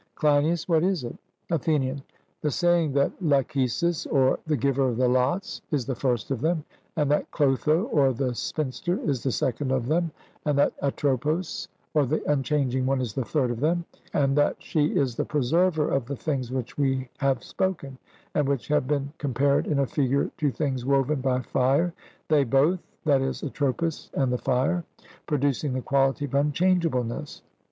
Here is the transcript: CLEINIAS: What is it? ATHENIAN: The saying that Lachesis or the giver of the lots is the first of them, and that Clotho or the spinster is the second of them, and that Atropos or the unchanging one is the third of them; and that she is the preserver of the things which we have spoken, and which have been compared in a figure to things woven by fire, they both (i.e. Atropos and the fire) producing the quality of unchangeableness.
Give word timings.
CLEINIAS: 0.15 0.67
What 0.67 0.83
is 0.83 1.03
it? 1.03 1.15
ATHENIAN: 1.51 2.01
The 2.41 2.49
saying 2.49 2.93
that 2.93 3.11
Lachesis 3.23 4.07
or 4.07 4.39
the 4.47 4.57
giver 4.57 4.89
of 4.89 4.97
the 4.97 5.07
lots 5.07 5.61
is 5.69 5.85
the 5.85 5.93
first 5.93 6.31
of 6.31 6.41
them, 6.41 6.63
and 6.95 7.11
that 7.11 7.29
Clotho 7.29 7.83
or 7.83 8.11
the 8.11 8.33
spinster 8.33 8.97
is 9.07 9.21
the 9.21 9.31
second 9.31 9.71
of 9.71 9.85
them, 9.85 10.09
and 10.43 10.57
that 10.57 10.73
Atropos 10.81 11.67
or 11.93 12.07
the 12.07 12.27
unchanging 12.31 12.87
one 12.87 12.99
is 12.99 13.13
the 13.13 13.23
third 13.23 13.51
of 13.51 13.59
them; 13.59 13.85
and 14.11 14.35
that 14.35 14.55
she 14.57 14.87
is 14.95 15.17
the 15.17 15.23
preserver 15.25 15.87
of 15.91 16.07
the 16.07 16.15
things 16.15 16.51
which 16.51 16.79
we 16.79 17.07
have 17.19 17.43
spoken, 17.43 17.99
and 18.33 18.49
which 18.49 18.69
have 18.69 18.87
been 18.87 19.13
compared 19.19 19.67
in 19.67 19.77
a 19.77 19.85
figure 19.85 20.31
to 20.39 20.49
things 20.49 20.83
woven 20.83 21.21
by 21.21 21.41
fire, 21.41 21.93
they 22.27 22.43
both 22.43 22.79
(i.e. 23.05 23.13
Atropos 23.47 24.09
and 24.15 24.33
the 24.33 24.39
fire) 24.39 24.83
producing 25.27 25.73
the 25.73 25.81
quality 25.83 26.25
of 26.25 26.33
unchangeableness. 26.33 27.43